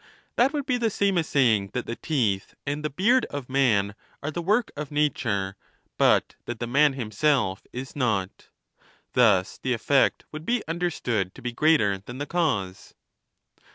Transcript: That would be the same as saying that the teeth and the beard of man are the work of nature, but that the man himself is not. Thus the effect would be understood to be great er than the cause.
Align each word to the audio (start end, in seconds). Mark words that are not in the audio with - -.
That 0.35 0.51
would 0.51 0.65
be 0.65 0.77
the 0.79 0.89
same 0.89 1.19
as 1.19 1.27
saying 1.27 1.69
that 1.73 1.85
the 1.85 1.95
teeth 1.95 2.55
and 2.65 2.83
the 2.83 2.89
beard 2.89 3.25
of 3.25 3.47
man 3.51 3.93
are 4.23 4.31
the 4.31 4.41
work 4.41 4.71
of 4.75 4.89
nature, 4.89 5.55
but 5.99 6.33
that 6.45 6.59
the 6.59 6.65
man 6.65 6.93
himself 6.93 7.67
is 7.71 7.95
not. 7.95 8.47
Thus 9.13 9.59
the 9.59 9.73
effect 9.73 10.25
would 10.31 10.43
be 10.43 10.63
understood 10.67 11.35
to 11.35 11.43
be 11.43 11.51
great 11.51 11.81
er 11.81 11.99
than 11.99 12.17
the 12.17 12.25
cause. 12.25 12.95